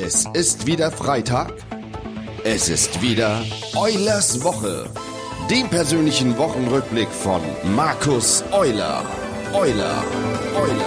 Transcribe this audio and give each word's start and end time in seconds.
Es 0.00 0.26
ist 0.32 0.66
wieder 0.66 0.92
Freitag. 0.92 1.52
Es 2.44 2.68
ist 2.68 3.02
wieder 3.02 3.44
Eulers 3.74 4.44
Woche. 4.44 4.88
Dem 5.50 5.68
persönlichen 5.68 6.38
Wochenrückblick 6.38 7.08
von 7.08 7.42
Markus 7.74 8.44
Euler. 8.52 9.04
Euler, 9.52 10.04
Euler, 10.54 10.84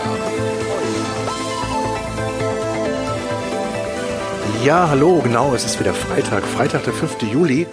Ja, 4.64 4.88
hallo, 4.88 5.20
genau, 5.22 5.54
es 5.54 5.66
ist 5.66 5.78
wieder 5.82 5.94
Freitag, 5.94 6.46
Freitag, 6.46 6.86
der 6.86 6.94
5. 6.94 7.24
Juli. 7.24 7.68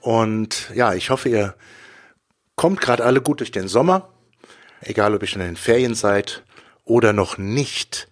Und 0.00 0.70
ja, 0.74 0.94
ich 0.94 1.10
hoffe, 1.10 1.28
ihr 1.28 1.54
kommt 2.56 2.80
gerade 2.80 3.04
alle 3.04 3.20
gut 3.20 3.40
durch 3.40 3.52
den 3.52 3.68
Sommer, 3.68 4.08
egal 4.80 5.14
ob 5.14 5.20
ihr 5.20 5.28
schon 5.28 5.42
in 5.42 5.48
den 5.48 5.56
Ferien 5.56 5.94
seid 5.94 6.44
oder 6.86 7.12
noch 7.12 7.36
nicht. 7.36 8.07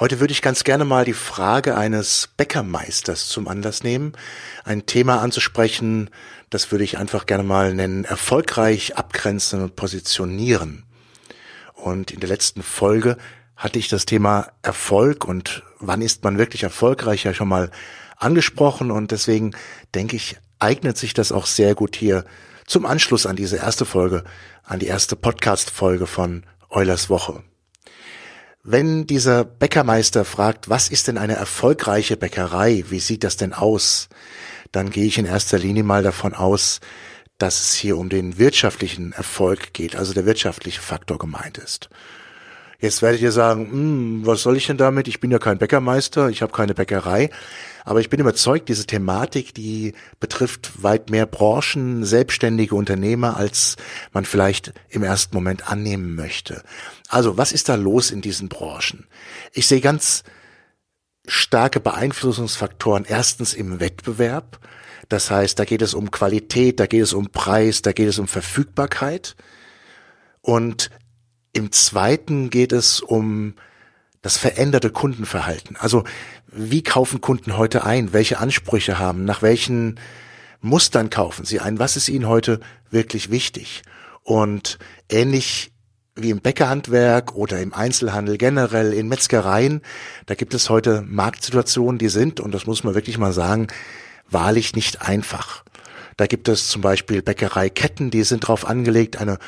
Heute 0.00 0.18
würde 0.18 0.32
ich 0.32 0.40
ganz 0.40 0.64
gerne 0.64 0.86
mal 0.86 1.04
die 1.04 1.12
Frage 1.12 1.76
eines 1.76 2.30
Bäckermeisters 2.38 3.28
zum 3.28 3.46
Anlass 3.48 3.82
nehmen, 3.82 4.14
ein 4.64 4.86
Thema 4.86 5.20
anzusprechen, 5.20 6.08
das 6.48 6.72
würde 6.72 6.84
ich 6.84 6.96
einfach 6.96 7.26
gerne 7.26 7.44
mal 7.44 7.74
nennen, 7.74 8.06
erfolgreich 8.06 8.96
abgrenzen 8.96 9.62
und 9.62 9.76
positionieren. 9.76 10.84
Und 11.74 12.12
in 12.12 12.20
der 12.20 12.30
letzten 12.30 12.62
Folge 12.62 13.18
hatte 13.56 13.78
ich 13.78 13.88
das 13.88 14.06
Thema 14.06 14.52
Erfolg 14.62 15.26
und 15.26 15.64
wann 15.80 16.00
ist 16.00 16.24
man 16.24 16.38
wirklich 16.38 16.62
erfolgreich 16.62 17.24
ja 17.24 17.34
schon 17.34 17.48
mal 17.48 17.70
angesprochen 18.16 18.90
und 18.90 19.10
deswegen 19.10 19.50
denke 19.94 20.16
ich, 20.16 20.38
eignet 20.58 20.96
sich 20.96 21.12
das 21.12 21.30
auch 21.30 21.44
sehr 21.44 21.74
gut 21.74 21.94
hier 21.94 22.24
zum 22.66 22.86
Anschluss 22.86 23.26
an 23.26 23.36
diese 23.36 23.58
erste 23.58 23.84
Folge, 23.84 24.24
an 24.62 24.78
die 24.78 24.86
erste 24.86 25.14
Podcast-Folge 25.14 26.06
von 26.06 26.44
Eulers 26.70 27.10
Woche. 27.10 27.42
Wenn 28.62 29.06
dieser 29.06 29.44
Bäckermeister 29.44 30.26
fragt, 30.26 30.68
was 30.68 30.90
ist 30.90 31.08
denn 31.08 31.16
eine 31.16 31.34
erfolgreiche 31.34 32.18
Bäckerei, 32.18 32.84
wie 32.90 33.00
sieht 33.00 33.24
das 33.24 33.38
denn 33.38 33.54
aus, 33.54 34.10
dann 34.70 34.90
gehe 34.90 35.06
ich 35.06 35.16
in 35.16 35.24
erster 35.24 35.58
Linie 35.58 35.82
mal 35.82 36.02
davon 36.02 36.34
aus, 36.34 36.80
dass 37.38 37.58
es 37.58 37.74
hier 37.74 37.96
um 37.96 38.10
den 38.10 38.38
wirtschaftlichen 38.38 39.12
Erfolg 39.12 39.72
geht, 39.72 39.96
also 39.96 40.12
der 40.12 40.26
wirtschaftliche 40.26 40.82
Faktor 40.82 41.18
gemeint 41.18 41.56
ist. 41.56 41.88
Jetzt 42.78 43.00
werdet 43.00 43.22
ihr 43.22 43.32
sagen, 43.32 43.70
hm, 43.70 44.26
was 44.26 44.42
soll 44.42 44.58
ich 44.58 44.66
denn 44.66 44.76
damit? 44.76 45.08
Ich 45.08 45.20
bin 45.20 45.30
ja 45.30 45.38
kein 45.38 45.56
Bäckermeister, 45.56 46.28
ich 46.28 46.42
habe 46.42 46.52
keine 46.52 46.74
Bäckerei. 46.74 47.30
Aber 47.84 48.00
ich 48.00 48.10
bin 48.10 48.20
überzeugt, 48.20 48.68
diese 48.68 48.86
Thematik, 48.86 49.54
die 49.54 49.94
betrifft 50.18 50.82
weit 50.82 51.10
mehr 51.10 51.26
Branchen, 51.26 52.04
selbstständige 52.04 52.74
Unternehmer, 52.74 53.36
als 53.36 53.76
man 54.12 54.24
vielleicht 54.24 54.72
im 54.88 55.02
ersten 55.02 55.34
Moment 55.34 55.70
annehmen 55.70 56.14
möchte. 56.14 56.62
Also, 57.08 57.36
was 57.36 57.52
ist 57.52 57.68
da 57.68 57.74
los 57.74 58.10
in 58.10 58.20
diesen 58.20 58.48
Branchen? 58.48 59.06
Ich 59.52 59.66
sehe 59.66 59.80
ganz 59.80 60.22
starke 61.26 61.80
Beeinflussungsfaktoren 61.80 63.04
erstens 63.06 63.54
im 63.54 63.80
Wettbewerb. 63.80 64.58
Das 65.08 65.30
heißt, 65.30 65.58
da 65.58 65.64
geht 65.64 65.82
es 65.82 65.94
um 65.94 66.10
Qualität, 66.10 66.80
da 66.80 66.86
geht 66.86 67.02
es 67.02 67.12
um 67.12 67.30
Preis, 67.30 67.82
da 67.82 67.92
geht 67.92 68.08
es 68.08 68.18
um 68.18 68.28
Verfügbarkeit. 68.28 69.36
Und 70.40 70.90
im 71.52 71.72
zweiten 71.72 72.50
geht 72.50 72.72
es 72.72 73.00
um 73.00 73.54
das 74.22 74.36
veränderte 74.36 74.90
Kundenverhalten. 74.90 75.76
Also 75.76 76.04
wie 76.46 76.82
kaufen 76.82 77.20
Kunden 77.20 77.56
heute 77.56 77.84
ein? 77.84 78.12
Welche 78.12 78.38
Ansprüche 78.38 78.98
haben? 78.98 79.24
Nach 79.24 79.42
welchen 79.42 79.98
Mustern 80.60 81.10
kaufen 81.10 81.44
sie 81.44 81.60
ein? 81.60 81.78
Was 81.78 81.96
ist 81.96 82.08
ihnen 82.08 82.28
heute 82.28 82.60
wirklich 82.90 83.30
wichtig? 83.30 83.82
Und 84.22 84.78
ähnlich 85.08 85.72
wie 86.14 86.30
im 86.30 86.40
Bäckerhandwerk 86.40 87.34
oder 87.34 87.60
im 87.60 87.72
Einzelhandel 87.72 88.36
generell, 88.36 88.92
in 88.92 89.08
Metzgereien, 89.08 89.80
da 90.26 90.34
gibt 90.34 90.52
es 90.52 90.68
heute 90.68 91.02
Marktsituationen, 91.02 91.98
die 91.98 92.08
sind, 92.08 92.40
und 92.40 92.52
das 92.52 92.66
muss 92.66 92.84
man 92.84 92.94
wirklich 92.94 93.16
mal 93.16 93.32
sagen, 93.32 93.68
wahrlich 94.28 94.74
nicht 94.74 95.00
einfach. 95.02 95.64
Da 96.16 96.26
gibt 96.26 96.48
es 96.48 96.68
zum 96.68 96.82
Beispiel 96.82 97.22
Bäckereiketten, 97.22 98.10
die 98.10 98.24
sind 98.24 98.44
darauf 98.44 98.66
angelegt, 98.66 99.16
eine 99.16 99.38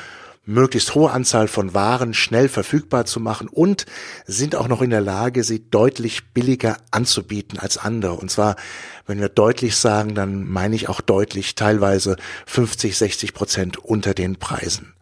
möglichst 0.45 0.93
hohe 0.93 1.11
Anzahl 1.11 1.47
von 1.47 1.73
Waren 1.73 2.13
schnell 2.13 2.49
verfügbar 2.49 3.05
zu 3.05 3.19
machen 3.19 3.47
und 3.47 3.85
sind 4.25 4.55
auch 4.55 4.67
noch 4.67 4.81
in 4.81 4.89
der 4.89 5.01
Lage, 5.01 5.43
sie 5.43 5.69
deutlich 5.69 6.33
billiger 6.33 6.77
anzubieten 6.91 7.59
als 7.59 7.77
andere. 7.77 8.13
Und 8.13 8.29
zwar, 8.29 8.55
wenn 9.05 9.19
wir 9.19 9.29
deutlich 9.29 9.75
sagen, 9.77 10.15
dann 10.15 10.45
meine 10.45 10.75
ich 10.75 10.89
auch 10.89 11.01
deutlich, 11.01 11.55
teilweise 11.55 12.17
50, 12.45 12.97
60 12.97 13.33
Prozent 13.33 13.77
unter 13.77 14.13
den 14.13 14.37
Preisen. 14.37 14.93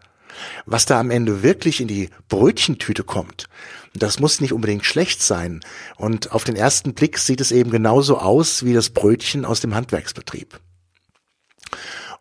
Was 0.66 0.86
da 0.86 1.00
am 1.00 1.12
Ende 1.12 1.44
wirklich 1.44 1.82
in 1.82 1.88
die 1.88 2.10
Brötchentüte 2.28 3.04
kommt, 3.04 3.48
das 3.94 4.20
muss 4.20 4.42
nicht 4.42 4.54
unbedingt 4.54 4.86
schlecht 4.86 5.22
sein. 5.22 5.62
Und 5.98 6.32
auf 6.32 6.44
den 6.44 6.56
ersten 6.56 6.94
Blick 6.94 7.18
sieht 7.18 7.42
es 7.42 7.52
eben 7.52 7.72
genauso 7.72 8.18
aus 8.18 8.64
wie 8.64 8.74
das 8.74 8.90
Brötchen 8.90 9.46
aus 9.46 9.60
dem 9.60 9.76
Handwerksbetrieb. 9.76 10.60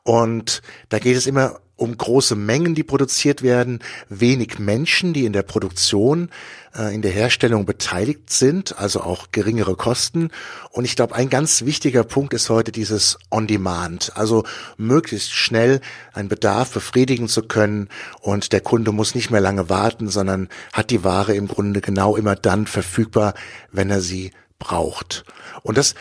Und 0.02 0.62
da 0.88 0.98
geht 0.98 1.16
es 1.16 1.26
immer 1.26 1.60
um 1.80 1.96
große 1.96 2.36
Mengen, 2.36 2.74
die 2.74 2.82
produziert 2.82 3.42
werden, 3.42 3.78
wenig 4.10 4.58
Menschen, 4.58 5.14
die 5.14 5.24
in 5.24 5.32
der 5.32 5.42
Produktion, 5.42 6.28
äh, 6.76 6.94
in 6.94 7.00
der 7.00 7.10
Herstellung 7.10 7.64
beteiligt 7.64 8.28
sind, 8.28 8.78
also 8.78 9.00
auch 9.00 9.28
geringere 9.32 9.76
Kosten. 9.76 10.30
Und 10.72 10.84
ich 10.84 10.94
glaube, 10.94 11.14
ein 11.14 11.30
ganz 11.30 11.64
wichtiger 11.64 12.04
Punkt 12.04 12.34
ist 12.34 12.50
heute 12.50 12.70
dieses 12.70 13.18
On-Demand, 13.30 14.12
also 14.14 14.44
möglichst 14.76 15.32
schnell 15.32 15.80
einen 16.12 16.28
Bedarf 16.28 16.70
befriedigen 16.72 17.28
zu 17.28 17.42
können 17.42 17.88
und 18.20 18.52
der 18.52 18.60
Kunde 18.60 18.92
muss 18.92 19.14
nicht 19.14 19.30
mehr 19.30 19.40
lange 19.40 19.70
warten, 19.70 20.08
sondern 20.08 20.50
hat 20.74 20.90
die 20.90 21.02
Ware 21.02 21.34
im 21.34 21.48
Grunde 21.48 21.80
genau 21.80 22.14
immer 22.14 22.36
dann 22.36 22.66
verfügbar, 22.66 23.32
wenn 23.72 23.88
er 23.88 24.02
sie 24.02 24.32
braucht. 24.58 25.24
Und 25.62 25.78
das 25.78 25.94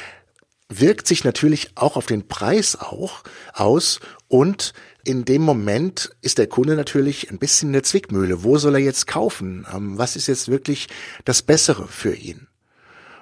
wirkt 0.68 1.08
sich 1.08 1.24
natürlich 1.24 1.72
auch 1.76 1.96
auf 1.96 2.06
den 2.06 2.28
Preis 2.28 2.78
auch 2.78 3.24
aus 3.54 4.02
und 4.28 4.74
in 5.10 5.26
dem 5.26 5.42
Moment 5.42 6.12
ist 6.22 6.38
der 6.38 6.46
Kunde 6.46 6.76
natürlich 6.76 7.32
ein 7.32 7.40
bisschen 7.40 7.70
in 7.70 7.74
der 7.74 7.82
Zwickmühle. 7.82 8.44
Wo 8.44 8.60
soll 8.60 8.76
er 8.76 8.80
jetzt 8.80 9.08
kaufen? 9.08 9.66
Ähm, 9.74 9.98
was 9.98 10.16
ist 10.16 10.28
jetzt 10.28 10.50
wirklich 10.50 10.88
das 11.26 11.42
Bessere 11.42 11.88
für 11.88 12.14
ihn? 12.14 12.46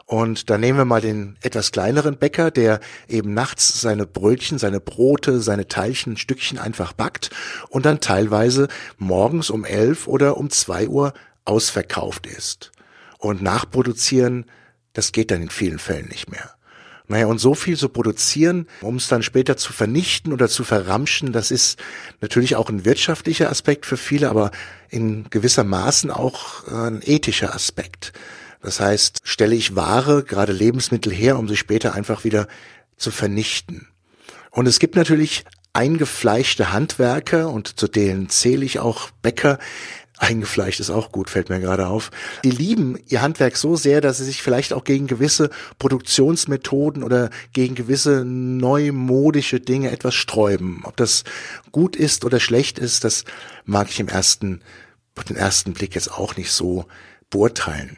Und 0.06 0.50
da 0.50 0.58
nehmen 0.58 0.78
wir 0.78 0.84
mal 0.84 1.00
den 1.00 1.38
etwas 1.42 1.72
kleineren 1.72 2.18
Bäcker, 2.18 2.52
der 2.52 2.82
eben 3.08 3.34
nachts 3.34 3.80
seine 3.80 4.06
Brötchen, 4.06 4.58
seine 4.58 4.82
Brote, 4.82 5.40
seine 5.40 5.70
Teilchen, 5.70 6.18
Stückchen 6.18 6.58
einfach 6.58 6.92
backt 6.92 7.30
und 7.70 7.86
dann 7.86 8.02
teilweise 8.02 8.68
morgens 8.98 9.50
um 9.50 9.64
elf 9.64 10.08
oder 10.08 10.36
um 10.36 10.50
zwei 10.50 10.90
Uhr 10.90 11.14
ausverkauft 11.46 12.28
ist. 12.28 12.74
Und 13.18 13.42
nachproduzieren, 13.42 14.46
das 14.92 15.14
geht 15.14 15.32
dann 15.32 15.44
in 15.44 15.50
vielen 15.50 15.80
Fällen 15.80 16.10
nicht 16.10 16.30
mehr. 16.30 16.57
Naja, 17.10 17.28
und 17.28 17.40
so 17.40 17.54
viel 17.54 17.78
zu 17.78 17.88
produzieren, 17.88 18.68
um 18.82 18.98
es 18.98 19.08
dann 19.08 19.24
später 19.24 19.56
zu 19.56 19.72
vernichten 19.72 20.34
oder 20.34 20.50
zu 20.50 20.66
verramschen, 20.66 21.32
das 21.32 21.52
ist 21.52 21.80
natürlich 22.20 22.58
auch 22.58 22.70
ein 22.70 22.84
wirtschaftlicher 22.84 23.50
Aspekt 23.50 23.86
für 23.86 23.96
viele, 23.96 24.30
aber 24.30 24.52
in 24.90 25.30
gewisser 25.30 25.64
Maßen 25.64 26.12
auch 26.12 26.68
äh, 26.68 26.72
ein 26.72 27.02
ethischer 27.04 27.56
Aspekt. 27.56 28.12
Das 28.62 28.82
heißt, 28.82 29.22
stelle 29.24 29.56
ich 29.56 29.76
Ware, 29.76 30.24
gerade 30.24 30.52
Lebensmittel 30.52 31.14
her, 31.14 31.40
um 31.40 31.48
sie 31.48 31.56
später 31.56 31.94
einfach 31.94 32.26
wieder 32.26 32.48
zu 32.98 33.12
vernichten. 33.12 33.88
Und 34.52 34.68
es 34.68 34.80
gibt 34.80 34.96
natürlich 34.96 35.46
eingefleischte 35.72 36.74
Handwerker 36.74 37.52
und 37.52 37.80
zu 37.80 37.88
denen 37.88 38.30
zähle 38.30 38.66
ich 38.66 38.80
auch 38.80 39.12
Bäcker, 39.22 39.60
Eingefleischt 40.20 40.80
ist 40.80 40.90
auch 40.90 41.12
gut, 41.12 41.30
fällt 41.30 41.50
mir 41.50 41.60
gerade 41.60 41.88
auf. 41.88 42.10
Die 42.44 42.50
lieben 42.50 42.98
ihr 43.08 43.22
Handwerk 43.22 43.56
so 43.56 43.76
sehr, 43.76 44.02
dass 44.02 44.18
sie 44.18 44.26
sich 44.26 44.42
vielleicht 44.42 44.74
auch 44.74 44.84
gegen 44.84 45.06
gewisse 45.06 45.52
Produktionsmethoden 45.78 47.04
oder 47.04 47.30
gegen 47.54 47.76
gewisse 47.76 48.26
neumodische 48.26 49.60
Dinge 49.60 49.92
etwas 49.92 50.16
sträuben. 50.16 50.82
Ob 50.86 50.98
das 50.98 51.24
gut 51.72 51.96
ist 51.96 52.26
oder 52.26 52.40
schlecht 52.40 52.80
ist, 52.80 53.04
das 53.04 53.26
mag 53.66 53.90
ich 53.90 54.00
im 54.00 54.08
ersten, 54.08 54.62
den 55.30 55.36
ersten 55.36 55.74
Blick 55.74 55.94
jetzt 55.94 56.12
auch 56.12 56.36
nicht 56.36 56.52
so 56.52 56.86
beurteilen. 57.30 57.98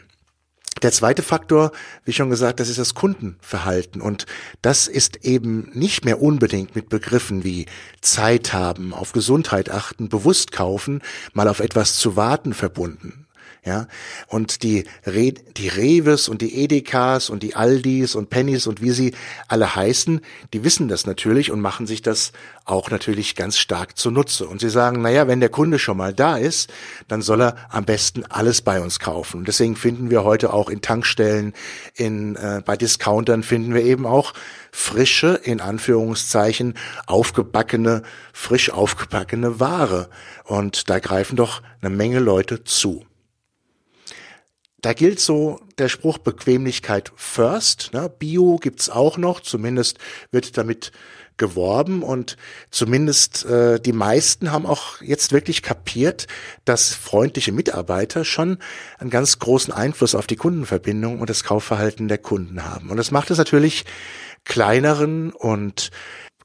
Der 0.82 0.92
zweite 0.92 1.24
Faktor, 1.24 1.72
wie 2.06 2.14
schon 2.14 2.30
gesagt, 2.30 2.60
das 2.60 2.70
ist 2.70 2.80
das 2.80 2.94
Kundenverhalten. 2.94 4.02
Und 4.02 4.26
das 4.62 4.88
ist 4.88 5.26
eben 5.26 5.70
nicht 5.74 6.06
mehr 6.06 6.22
unbedingt 6.22 6.76
mit 6.76 6.90
Begriffen 6.90 7.44
wie 7.44 7.66
Zeit 8.02 8.54
haben, 8.54 8.94
auf 8.94 9.12
Gesundheit 9.12 9.70
achten, 9.70 10.10
bewusst 10.10 10.52
kaufen, 10.52 11.02
mal 11.34 11.48
auf 11.48 11.60
etwas 11.60 11.98
zu 11.98 12.16
warten 12.16 12.54
verbunden. 12.54 13.26
Ja, 13.66 13.88
und 14.28 14.64
die, 14.64 14.86
Re 15.06 15.34
die 15.34 15.68
Reves 15.68 16.30
und 16.30 16.42
die 16.42 16.56
Edekas 16.64 17.30
und 17.30 17.44
die 17.44 17.56
Aldis 17.56 18.16
und 18.16 18.30
Pennys 18.30 18.68
und 18.68 18.82
wie 18.82 18.92
sie 18.92 19.14
alle 19.50 19.76
heißen, 19.76 20.22
die 20.54 20.64
wissen 20.64 20.88
das 20.88 21.06
natürlich 21.06 21.52
und 21.52 21.60
machen 21.60 21.86
sich 21.86 22.02
das 22.02 22.32
auch 22.64 22.90
natürlich 22.90 23.36
ganz 23.36 23.58
stark 23.58 23.98
zunutze. 23.98 24.48
Und 24.48 24.62
sie 24.62 24.70
sagen, 24.70 25.02
naja, 25.02 25.28
wenn 25.28 25.42
der 25.42 25.50
Kunde 25.50 25.78
schon 25.78 25.98
mal 25.98 26.14
da 26.14 26.38
ist, 26.38 26.72
dann 27.10 27.22
soll 27.22 27.42
er 27.42 27.56
am 27.70 27.84
besten 27.84 28.24
alles 28.30 28.62
bei 28.62 28.80
uns 28.80 29.00
kaufen. 29.00 29.40
Und 29.40 29.48
deswegen 29.50 29.76
finden 29.76 30.10
wir 30.10 30.24
heute 30.24 30.54
auch 30.54 30.70
in 30.70 30.82
Tankstellen, 30.82 31.54
in, 31.96 32.38
äh, 32.38 32.62
bei 32.64 32.78
Discountern 32.78 33.44
finden 33.44 33.74
wir 33.74 33.84
eben 33.84 34.06
auch 34.06 34.34
frische, 34.72 35.40
in 35.44 35.60
Anführungszeichen, 35.60 36.76
aufgebackene, 37.08 38.04
frisch 38.32 38.70
aufgebackene 38.70 39.60
Ware. 39.60 40.10
Und 40.46 40.90
da 40.90 41.00
greifen 41.00 41.36
doch 41.36 41.62
eine 41.82 41.90
Menge 41.90 42.20
Leute 42.20 42.64
zu. 42.64 43.06
Da 44.82 44.94
gilt 44.94 45.20
so 45.20 45.60
der 45.78 45.90
Spruch 45.90 46.18
Bequemlichkeit 46.18 47.12
first. 47.16 47.92
Ne? 47.94 48.10
Bio 48.18 48.58
gibt's 48.58 48.90
auch 48.90 49.18
noch, 49.18 49.42
zumindest 49.42 49.98
wird 50.32 50.58
damit 50.58 50.92
geworben 51.40 52.04
und 52.04 52.38
zumindest 52.70 53.46
äh, 53.46 53.80
die 53.80 53.94
meisten 53.94 54.52
haben 54.52 54.66
auch 54.66 55.02
jetzt 55.02 55.32
wirklich 55.32 55.64
kapiert, 55.64 56.28
dass 56.66 56.94
freundliche 56.94 57.52
Mitarbeiter 57.52 58.26
schon 58.26 58.60
einen 59.00 59.10
ganz 59.10 59.40
großen 59.40 59.74
Einfluss 59.74 60.16
auf 60.16 60.28
die 60.28 60.36
Kundenverbindung 60.36 61.20
und 61.20 61.30
das 61.30 61.44
Kaufverhalten 61.44 62.08
der 62.10 62.18
Kunden 62.20 62.66
haben. 62.66 62.90
Und 62.90 62.98
das 62.98 63.12
macht 63.12 63.32
es 63.32 63.38
natürlich 63.38 63.86
kleineren 64.44 65.32
und 65.32 65.92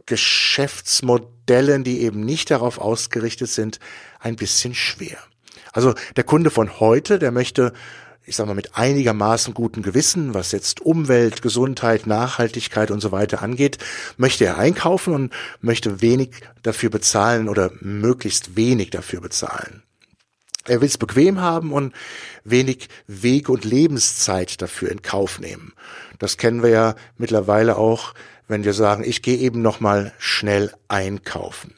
Geschäftsmodellen, 0.07 1.85
die 1.85 2.01
eben 2.03 2.21
nicht 2.21 2.51
darauf 2.51 2.79
ausgerichtet 2.79 3.51
sind, 3.51 3.81
ein 4.21 4.37
bisschen 4.37 4.75
schwer. 4.75 5.19
Also 5.73 5.95
der 6.17 6.25
Kunde 6.25 6.51
von 6.51 6.79
heute, 6.79 7.19
der 7.19 7.33
möchte 7.33 7.73
ich 8.27 8.37
sage 8.37 8.49
mal, 8.49 8.55
mit 8.55 8.77
einigermaßen 8.77 9.55
gutem 9.55 9.83
Gewissen, 9.83 10.35
was 10.35 10.53
jetzt 10.53 10.81
Umwelt, 10.81 11.43
Gesundheit, 11.43 12.07
Nachhaltigkeit 12.07 12.91
und 12.91 13.01
so 13.01 13.13
weiter 13.13 13.43
angeht, 13.43 13.79
möchte 14.17 14.45
er 14.45 14.59
einkaufen 14.59 15.15
und 15.15 15.33
möchte 15.61 16.01
wenig 16.01 16.31
dafür 16.63 16.91
bezahlen 16.91 17.49
oder 17.49 17.71
möglichst 17.81 18.57
wenig 18.57 18.91
dafür 18.91 19.21
bezahlen. 19.21 19.83
Er 20.67 20.81
will 20.81 20.89
es 20.89 20.97
bequem 20.97 21.43
haben 21.43 21.73
und 21.73 21.93
wenig 22.45 22.89
Weg 23.07 23.51
und 23.51 23.65
Lebenszeit 23.65 24.63
dafür 24.63 24.91
in 24.91 25.03
Kauf 25.03 25.39
nehmen. 25.39 25.75
Das 26.19 26.39
kennen 26.39 26.63
wir 26.63 26.71
ja 26.71 26.95
mittlerweile 27.19 27.77
auch, 27.77 28.15
wenn 28.49 28.65
wir 28.65 28.73
sagen, 28.73 29.05
ich 29.05 29.21
gehe 29.21 29.37
eben 29.37 29.61
noch 29.61 29.81
mal 29.81 30.13
schnell 30.19 30.73
einkaufen. 30.89 31.75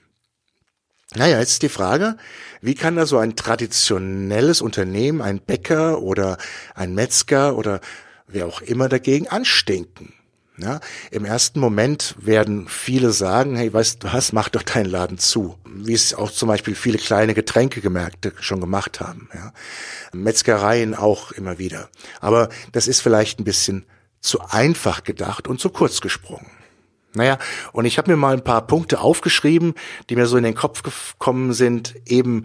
Naja, 1.14 1.38
jetzt 1.38 1.52
ist 1.52 1.62
die 1.62 1.68
Frage, 1.68 2.16
wie 2.60 2.74
kann 2.74 2.96
da 2.96 3.06
so 3.06 3.18
ein 3.18 3.36
traditionelles 3.36 4.60
Unternehmen, 4.60 5.22
ein 5.22 5.40
Bäcker 5.40 6.02
oder 6.02 6.36
ein 6.74 6.94
Metzger 6.94 7.56
oder 7.56 7.80
wer 8.26 8.46
auch 8.46 8.60
immer 8.60 8.88
dagegen 8.88 9.28
anstinken? 9.28 10.12
Ja, 10.58 10.80
Im 11.10 11.26
ersten 11.26 11.60
Moment 11.60 12.14
werden 12.18 12.66
viele 12.66 13.12
sagen, 13.12 13.56
hey, 13.56 13.70
weißt 13.70 14.02
du 14.02 14.12
was, 14.12 14.32
mach 14.32 14.48
doch 14.48 14.62
deinen 14.62 14.86
Laden 14.86 15.18
zu. 15.18 15.58
Wie 15.66 15.92
es 15.92 16.14
auch 16.14 16.30
zum 16.30 16.48
Beispiel 16.48 16.74
viele 16.74 16.96
kleine 16.96 17.34
Getränkegemärkte 17.34 18.32
schon 18.40 18.60
gemacht 18.60 19.00
haben. 19.00 19.28
Ja. 19.34 19.52
Metzgereien 20.14 20.94
auch 20.94 21.30
immer 21.32 21.58
wieder. 21.58 21.90
Aber 22.20 22.48
das 22.72 22.88
ist 22.88 23.02
vielleicht 23.02 23.38
ein 23.38 23.44
bisschen 23.44 23.84
zu 24.20 24.40
einfach 24.40 25.04
gedacht 25.04 25.46
und 25.46 25.60
zu 25.60 25.68
kurz 25.68 26.00
gesprungen. 26.00 26.50
Naja, 27.16 27.38
und 27.72 27.84
ich 27.84 27.98
habe 27.98 28.10
mir 28.10 28.16
mal 28.16 28.34
ein 28.34 28.44
paar 28.44 28.66
Punkte 28.66 29.00
aufgeschrieben, 29.00 29.74
die 30.08 30.16
mir 30.16 30.26
so 30.26 30.36
in 30.36 30.44
den 30.44 30.54
Kopf 30.54 30.82
gekommen 30.82 31.52
sind, 31.52 31.94
eben 32.06 32.44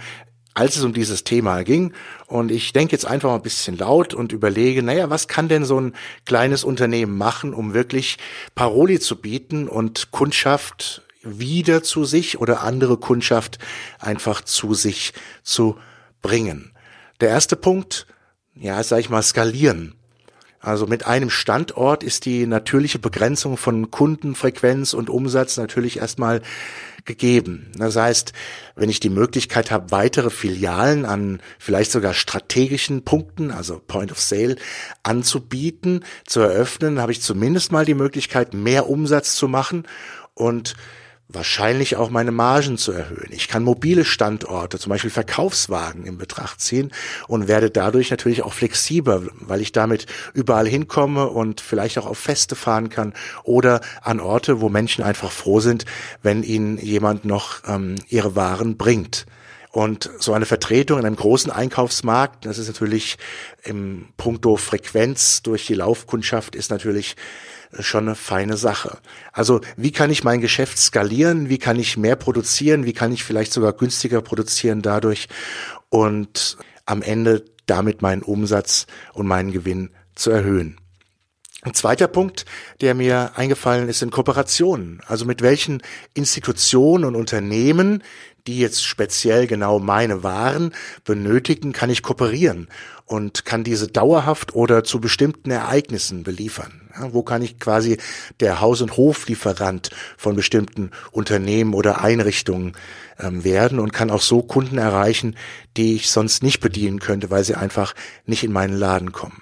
als 0.53 0.75
es 0.75 0.83
um 0.83 0.93
dieses 0.93 1.23
Thema 1.23 1.63
ging. 1.63 1.93
Und 2.27 2.51
ich 2.51 2.73
denke 2.73 2.91
jetzt 2.91 3.05
einfach 3.05 3.29
mal 3.29 3.35
ein 3.35 3.41
bisschen 3.41 3.77
laut 3.77 4.13
und 4.13 4.31
überlege, 4.31 4.83
naja, 4.83 5.09
was 5.09 5.27
kann 5.27 5.47
denn 5.47 5.65
so 5.65 5.79
ein 5.79 5.95
kleines 6.25 6.63
Unternehmen 6.63 7.17
machen, 7.17 7.53
um 7.53 7.73
wirklich 7.73 8.17
Paroli 8.55 8.99
zu 8.99 9.15
bieten 9.21 9.67
und 9.67 10.11
Kundschaft 10.11 11.03
wieder 11.23 11.83
zu 11.83 12.03
sich 12.03 12.39
oder 12.39 12.63
andere 12.63 12.97
Kundschaft 12.97 13.59
einfach 13.99 14.41
zu 14.41 14.73
sich 14.73 15.13
zu 15.43 15.77
bringen. 16.21 16.73
Der 17.21 17.29
erste 17.29 17.55
Punkt, 17.55 18.07
ja, 18.55 18.81
sag 18.83 18.99
ich 18.99 19.09
mal, 19.09 19.21
skalieren. 19.21 19.95
Also 20.61 20.85
mit 20.85 21.07
einem 21.07 21.31
Standort 21.31 22.03
ist 22.03 22.25
die 22.25 22.45
natürliche 22.45 22.99
Begrenzung 22.99 23.57
von 23.57 23.89
Kundenfrequenz 23.89 24.93
und 24.93 25.09
Umsatz 25.09 25.57
natürlich 25.57 25.97
erstmal 25.97 26.41
gegeben. 27.03 27.71
Das 27.75 27.95
heißt, 27.95 28.31
wenn 28.75 28.89
ich 28.89 28.99
die 28.99 29.09
Möglichkeit 29.09 29.71
habe, 29.71 29.89
weitere 29.89 30.29
Filialen 30.29 31.05
an 31.05 31.41
vielleicht 31.57 31.91
sogar 31.91 32.13
strategischen 32.13 33.03
Punkten, 33.03 33.49
also 33.49 33.81
Point 33.85 34.11
of 34.11 34.19
Sale, 34.19 34.55
anzubieten, 35.01 36.05
zu 36.27 36.41
eröffnen, 36.41 36.99
habe 36.99 37.11
ich 37.11 37.21
zumindest 37.21 37.71
mal 37.71 37.85
die 37.85 37.95
Möglichkeit, 37.95 38.53
mehr 38.53 38.87
Umsatz 38.87 39.35
zu 39.35 39.47
machen 39.47 39.87
und 40.35 40.75
wahrscheinlich 41.33 41.95
auch 41.95 42.09
meine 42.09 42.31
Margen 42.31 42.77
zu 42.77 42.91
erhöhen. 42.91 43.29
Ich 43.31 43.47
kann 43.47 43.63
mobile 43.63 44.05
Standorte, 44.05 44.79
zum 44.79 44.89
Beispiel 44.89 45.09
Verkaufswagen 45.09 46.05
in 46.05 46.17
Betracht 46.17 46.61
ziehen 46.61 46.91
und 47.27 47.47
werde 47.47 47.69
dadurch 47.69 48.11
natürlich 48.11 48.43
auch 48.43 48.53
flexibler, 48.53 49.21
weil 49.39 49.61
ich 49.61 49.71
damit 49.71 50.05
überall 50.33 50.67
hinkomme 50.67 51.27
und 51.27 51.61
vielleicht 51.61 51.97
auch 51.97 52.05
auf 52.05 52.17
Feste 52.17 52.55
fahren 52.55 52.89
kann 52.89 53.13
oder 53.43 53.81
an 54.01 54.19
Orte, 54.19 54.61
wo 54.61 54.69
Menschen 54.69 55.03
einfach 55.03 55.31
froh 55.31 55.59
sind, 55.59 55.85
wenn 56.21 56.43
ihnen 56.43 56.77
jemand 56.77 57.25
noch 57.25 57.61
ähm, 57.67 57.95
ihre 58.09 58.35
Waren 58.35 58.77
bringt. 58.77 59.25
Und 59.71 60.09
so 60.19 60.33
eine 60.33 60.45
Vertretung 60.45 60.99
in 60.99 61.05
einem 61.05 61.15
großen 61.15 61.49
Einkaufsmarkt, 61.49 62.45
das 62.45 62.57
ist 62.57 62.67
natürlich 62.67 63.17
im 63.63 64.09
Punkto 64.17 64.57
Frequenz 64.57 65.41
durch 65.43 65.65
die 65.65 65.75
Laufkundschaft, 65.75 66.55
ist 66.55 66.71
natürlich 66.71 67.15
schon 67.79 68.07
eine 68.07 68.15
feine 68.15 68.57
Sache. 68.57 68.97
Also 69.31 69.61
wie 69.77 69.91
kann 69.91 70.11
ich 70.11 70.25
mein 70.25 70.41
Geschäft 70.41 70.77
skalieren? 70.77 71.47
Wie 71.47 71.57
kann 71.57 71.79
ich 71.79 71.95
mehr 71.95 72.17
produzieren? 72.17 72.85
Wie 72.85 72.91
kann 72.91 73.13
ich 73.13 73.23
vielleicht 73.23 73.53
sogar 73.53 73.71
günstiger 73.71 74.21
produzieren 74.21 74.81
dadurch? 74.81 75.29
Und 75.89 76.57
am 76.85 77.01
Ende 77.01 77.45
damit 77.65 78.01
meinen 78.01 78.23
Umsatz 78.23 78.87
und 79.13 79.27
meinen 79.27 79.53
Gewinn 79.53 79.91
zu 80.15 80.31
erhöhen. 80.31 80.77
Ein 81.63 81.75
zweiter 81.75 82.07
Punkt, 82.07 82.45
der 82.81 82.95
mir 82.95 83.33
eingefallen 83.35 83.87
ist, 83.87 83.99
sind 83.99 84.11
Kooperationen. 84.11 84.99
Also 85.05 85.25
mit 85.25 85.43
welchen 85.43 85.83
Institutionen 86.15 87.05
und 87.05 87.15
Unternehmen, 87.15 88.03
die 88.47 88.59
jetzt 88.59 88.83
speziell 88.83 89.47
genau 89.47 89.79
meine 89.79 90.23
Waren 90.23 90.73
benötigen, 91.03 91.73
kann 91.73 91.89
ich 91.89 92.03
kooperieren 92.03 92.67
und 93.05 93.45
kann 93.45 93.63
diese 93.63 93.87
dauerhaft 93.87 94.55
oder 94.55 94.83
zu 94.83 94.99
bestimmten 94.99 95.51
Ereignissen 95.51 96.23
beliefern. 96.23 96.81
Ja, 96.95 97.13
wo 97.13 97.23
kann 97.23 97.41
ich 97.41 97.59
quasi 97.59 97.97
der 98.39 98.61
Haus- 98.61 98.81
und 98.81 98.97
Hoflieferant 98.97 99.91
von 100.17 100.35
bestimmten 100.35 100.91
Unternehmen 101.11 101.73
oder 101.73 102.01
Einrichtungen 102.01 102.73
ähm, 103.19 103.43
werden 103.43 103.79
und 103.79 103.93
kann 103.93 104.11
auch 104.11 104.21
so 104.21 104.41
Kunden 104.41 104.77
erreichen, 104.77 105.35
die 105.77 105.95
ich 105.95 106.09
sonst 106.09 106.43
nicht 106.43 106.59
bedienen 106.59 106.99
könnte, 106.99 107.29
weil 107.29 107.43
sie 107.43 107.55
einfach 107.55 107.93
nicht 108.25 108.43
in 108.43 108.51
meinen 108.51 108.75
Laden 108.75 109.11
kommen. 109.11 109.41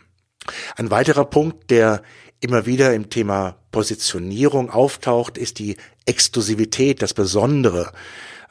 Ein 0.76 0.92
weiterer 0.92 1.26
Punkt, 1.26 1.70
der 1.72 2.02
immer 2.40 2.66
wieder 2.66 2.94
im 2.94 3.10
Thema 3.10 3.56
Positionierung 3.72 4.70
auftaucht, 4.70 5.38
ist 5.38 5.60
die 5.60 5.78
Exklusivität, 6.06 7.02
das 7.02 7.14
Besondere. 7.14 7.92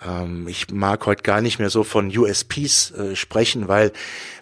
Ähm, 0.07 0.47
ich 0.49 0.71
mag 0.71 1.07
heute 1.07 1.23
gar 1.23 1.41
nicht 1.41 1.59
mehr 1.59 1.71
so 1.71 1.85
von 1.85 2.17
USPs 2.17 2.93
äh, 2.93 3.17
sprechen, 3.17 3.69
weil 3.69 3.93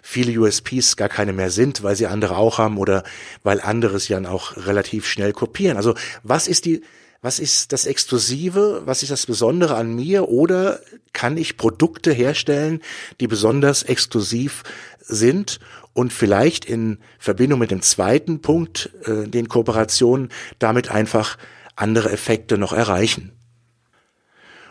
viele 0.01 0.39
USPs 0.39 0.95
gar 0.95 1.09
keine 1.09 1.33
mehr 1.33 1.51
sind, 1.51 1.83
weil 1.83 1.95
sie 1.95 2.07
andere 2.07 2.37
auch 2.37 2.57
haben 2.57 2.77
oder 2.77 3.03
weil 3.43 3.61
andere 3.61 3.95
es 3.95 4.07
ja 4.07 4.19
auch 4.29 4.57
relativ 4.57 5.07
schnell 5.07 5.33
kopieren. 5.33 5.77
Also 5.77 5.95
was 6.23 6.47
ist 6.47 6.65
die 6.65 6.81
was 7.19 7.39
ist 7.39 7.73
das 7.73 7.87
Exklusive, 7.87 8.83
was 8.85 9.01
ist 9.01 9.11
das 9.11 9.25
Besondere 9.25 9.75
an 9.75 9.95
mir 9.95 10.29
oder 10.29 10.79
kann 11.13 11.35
ich 11.35 11.57
Produkte 11.57 12.13
herstellen, 12.13 12.81
die 13.19 13.27
besonders 13.27 13.81
exklusiv 13.81 14.63
sind 14.99 15.59
und 15.93 16.13
vielleicht 16.13 16.65
in 16.65 16.99
Verbindung 17.17 17.57
mit 17.59 17.71
dem 17.71 17.81
zweiten 17.81 18.41
Punkt, 18.41 18.91
äh, 19.05 19.27
den 19.27 19.49
Kooperationen, 19.49 20.29
damit 20.59 20.91
einfach 20.91 21.37
andere 21.75 22.11
Effekte 22.11 22.59
noch 22.59 22.71
erreichen. 22.71 23.31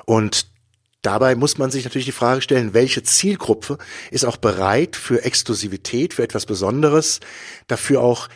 Und 0.04 0.46
dabei 1.06 1.36
muss 1.36 1.56
man 1.56 1.70
sich 1.70 1.84
natürlich 1.84 2.06
die 2.06 2.12
Frage 2.12 2.42
stellen, 2.42 2.74
welche 2.74 3.02
Zielgruppe 3.02 3.78
ist 4.10 4.24
auch 4.24 4.36
bereit 4.36 4.96
für 4.96 5.24
Exklusivität, 5.24 6.14
für 6.14 6.24
etwas 6.24 6.46
Besonderes, 6.46 7.20
dafür 7.68 8.00
auch 8.00 8.28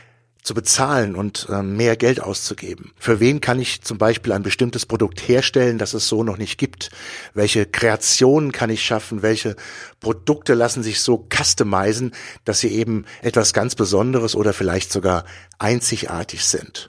zu 0.43 0.55
bezahlen 0.55 1.17
und 1.17 1.49
äh, 1.51 1.63
mehr 1.63 1.97
Geld 1.97 2.23
auszugeben. 2.23 2.93
Für 2.97 3.21
wen 3.21 3.41
kann 3.41 3.61
ich 3.61 3.83
zum 3.83 3.99
Beispiel 3.99 4.33
ein 4.33 4.43
bestimmtes 4.43 4.87
Produkt 4.87 5.21
herstellen, 5.29 5.77
das 5.77 5.93
es 5.93 6.09
so 6.09 6.25
noch 6.25 6.39
nicht 6.39 6.57
gibt? 6.57 6.91
Welche 7.35 7.67
Kreationen 7.67 8.53
kann 8.53 8.71
ich 8.71 8.83
schaffen? 8.83 9.21
Welche 9.21 9.57
Produkte 9.99 10.55
lassen 10.55 10.83
sich 10.83 11.01
so 11.01 11.29
customizen, 11.29 12.13
dass 12.45 12.61
sie 12.61 12.69
eben 12.69 13.05
etwas 13.21 13.53
ganz 13.53 13.75
Besonderes 13.75 14.35
oder 14.35 14.53
vielleicht 14.55 14.93
sogar 14.93 15.25
einzigartig 15.59 16.45
sind? 16.45 16.89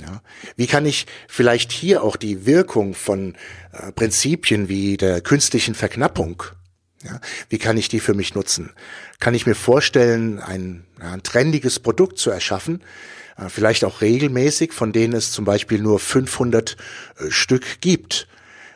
Ja. 0.00 0.20
Wie 0.56 0.66
kann 0.66 0.84
ich 0.84 1.06
vielleicht 1.26 1.72
hier 1.72 2.02
auch 2.02 2.16
die 2.16 2.44
Wirkung 2.44 2.94
von 2.94 3.34
äh, 3.72 3.92
Prinzipien 3.92 4.68
wie 4.68 4.96
der 4.96 5.20
künstlichen 5.22 5.74
Verknappung 5.74 6.42
ja, 7.06 7.20
wie 7.48 7.58
kann 7.58 7.76
ich 7.76 7.88
die 7.88 8.00
für 8.00 8.14
mich 8.14 8.34
nutzen? 8.34 8.72
Kann 9.20 9.34
ich 9.34 9.46
mir 9.46 9.54
vorstellen, 9.54 10.40
ein, 10.40 10.84
ein 10.98 11.22
trendiges 11.22 11.78
Produkt 11.78 12.18
zu 12.18 12.30
erschaffen, 12.30 12.82
äh, 13.36 13.48
vielleicht 13.48 13.84
auch 13.84 14.00
regelmäßig, 14.00 14.72
von 14.72 14.92
denen 14.92 15.14
es 15.14 15.32
zum 15.32 15.44
Beispiel 15.44 15.80
nur 15.80 15.98
500 15.98 16.76
äh, 17.18 17.30
Stück 17.30 17.80
gibt 17.80 18.28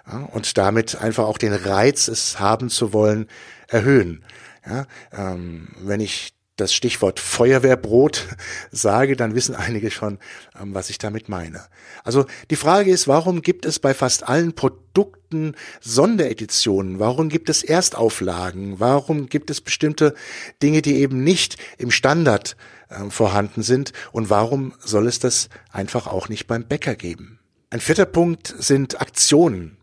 ja, 0.06 0.18
und 0.32 0.58
damit 0.58 0.96
einfach 0.96 1.24
auch 1.24 1.38
den 1.38 1.54
Reiz, 1.54 2.08
es 2.08 2.38
haben 2.38 2.68
zu 2.68 2.92
wollen, 2.92 3.26
erhöhen. 3.68 4.24
Ja, 4.66 4.86
ähm, 5.12 5.68
wenn 5.80 6.00
ich 6.00 6.34
das 6.60 6.72
Stichwort 6.72 7.18
Feuerwehrbrot 7.18 8.28
sage, 8.70 9.16
dann 9.16 9.34
wissen 9.34 9.54
einige 9.54 9.90
schon, 9.90 10.18
ähm, 10.60 10.74
was 10.74 10.90
ich 10.90 10.98
damit 10.98 11.28
meine. 11.28 11.64
Also 12.04 12.26
die 12.50 12.56
Frage 12.56 12.90
ist, 12.90 13.08
warum 13.08 13.42
gibt 13.42 13.64
es 13.64 13.78
bei 13.78 13.94
fast 13.94 14.28
allen 14.28 14.52
Produkten 14.52 15.54
Sondereditionen? 15.80 16.98
Warum 16.98 17.28
gibt 17.28 17.48
es 17.48 17.62
Erstauflagen? 17.62 18.78
Warum 18.78 19.28
gibt 19.28 19.50
es 19.50 19.60
bestimmte 19.60 20.14
Dinge, 20.62 20.82
die 20.82 20.96
eben 20.96 21.24
nicht 21.24 21.56
im 21.78 21.90
Standard 21.90 22.56
äh, 22.88 23.10
vorhanden 23.10 23.62
sind? 23.62 23.92
Und 24.12 24.30
warum 24.30 24.74
soll 24.78 25.06
es 25.06 25.18
das 25.18 25.48
einfach 25.72 26.06
auch 26.06 26.28
nicht 26.28 26.46
beim 26.46 26.64
Bäcker 26.64 26.94
geben? 26.94 27.38
Ein 27.70 27.80
vierter 27.80 28.06
Punkt 28.06 28.54
sind 28.58 29.00
Aktionen. 29.00 29.76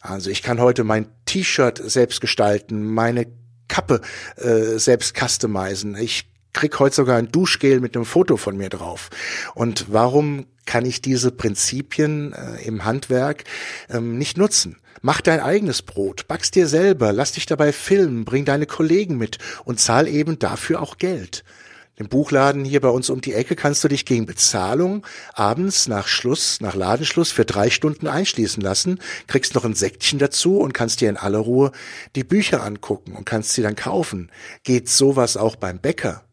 Also 0.00 0.30
ich 0.30 0.42
kann 0.42 0.60
heute 0.60 0.82
mein 0.82 1.08
T-Shirt 1.26 1.78
selbst 1.84 2.22
gestalten, 2.22 2.82
meine 2.82 3.26
Kappe 3.70 4.02
äh, 4.36 4.78
selbst 4.78 5.16
customizen. 5.16 5.96
Ich 5.96 6.26
krieg 6.52 6.78
heute 6.78 6.96
sogar 6.96 7.16
ein 7.16 7.30
Duschgel 7.32 7.80
mit 7.80 7.96
einem 7.96 8.04
Foto 8.04 8.36
von 8.36 8.56
mir 8.56 8.68
drauf. 8.68 9.08
Und 9.54 9.86
warum 9.88 10.46
kann 10.66 10.84
ich 10.84 11.00
diese 11.00 11.30
Prinzipien 11.30 12.32
äh, 12.32 12.62
im 12.64 12.84
Handwerk 12.84 13.44
ähm, 13.88 14.18
nicht 14.18 14.36
nutzen? 14.36 14.76
Mach 15.02 15.22
dein 15.22 15.40
eigenes 15.40 15.80
Brot, 15.80 16.28
backst 16.28 16.54
dir 16.56 16.66
selber, 16.66 17.14
lass 17.14 17.32
dich 17.32 17.46
dabei 17.46 17.72
filmen, 17.72 18.26
bring 18.26 18.44
deine 18.44 18.66
Kollegen 18.66 19.16
mit 19.16 19.38
und 19.64 19.80
zahl 19.80 20.06
eben 20.06 20.38
dafür 20.38 20.82
auch 20.82 20.98
Geld. 20.98 21.42
Im 22.00 22.08
Buchladen 22.08 22.64
hier 22.64 22.80
bei 22.80 22.88
uns 22.88 23.10
um 23.10 23.20
die 23.20 23.34
Ecke 23.34 23.54
kannst 23.54 23.84
du 23.84 23.88
dich 23.88 24.06
gegen 24.06 24.24
Bezahlung 24.24 25.06
abends 25.34 25.86
nach 25.86 26.08
Schluss, 26.08 26.62
nach 26.62 26.74
Ladenschluss 26.74 27.30
für 27.30 27.44
drei 27.44 27.68
Stunden 27.68 28.06
einschließen 28.06 28.62
lassen, 28.62 29.00
kriegst 29.26 29.54
noch 29.54 29.66
ein 29.66 29.74
Säckchen 29.74 30.18
dazu 30.18 30.60
und 30.60 30.72
kannst 30.72 31.02
dir 31.02 31.10
in 31.10 31.18
aller 31.18 31.40
Ruhe 31.40 31.72
die 32.16 32.24
Bücher 32.24 32.64
angucken 32.64 33.14
und 33.14 33.26
kannst 33.26 33.52
sie 33.52 33.60
dann 33.60 33.76
kaufen. 33.76 34.32
Geht 34.64 34.88
sowas 34.88 35.36
auch 35.36 35.56
beim 35.56 35.78
Bäcker? 35.78 36.24